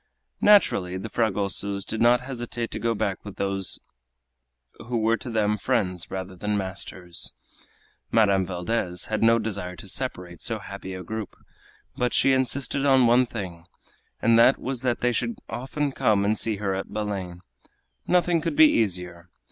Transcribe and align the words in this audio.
Naturally 0.41 0.97
the 0.97 1.09
Fragosos 1.09 1.85
did 1.85 2.01
not 2.01 2.21
hesitate 2.21 2.71
to 2.71 2.79
go 2.79 2.95
back 2.95 3.23
with 3.23 3.35
those 3.35 3.79
who 4.87 4.97
were 4.97 5.15
to 5.17 5.29
them 5.29 5.57
friends 5.59 6.09
rather 6.09 6.35
than 6.35 6.57
masters. 6.57 7.33
Madame 8.11 8.43
Valdez 8.47 9.05
had 9.13 9.21
no 9.21 9.37
desire 9.37 9.75
to 9.75 9.87
separate 9.87 10.41
so 10.41 10.57
happy 10.57 10.95
a 10.95 11.03
group, 11.03 11.35
but 11.95 12.13
she 12.15 12.33
insisted 12.33 12.83
on 12.83 13.05
one 13.05 13.27
thing, 13.27 13.65
and 14.23 14.39
that 14.39 14.57
was 14.57 14.81
that 14.81 15.01
they 15.01 15.11
should 15.11 15.37
often 15.47 15.91
come 15.91 16.25
and 16.25 16.35
see 16.35 16.55
her 16.55 16.73
at 16.73 16.91
Belem. 16.91 17.41
Nothing 18.07 18.41
could 18.41 18.55
be 18.55 18.65
easier. 18.71 19.29